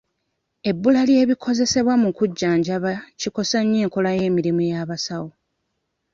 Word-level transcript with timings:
Ebbula 0.69 1.01
ly'ebikozesebwa 1.09 1.93
mu 2.03 2.09
kujjanjaba 2.17 2.91
kikosa 3.19 3.59
nnyo 3.63 3.77
enkola 3.83 4.09
y'emirimu 4.19 4.61
y'abasawo. 4.71 5.31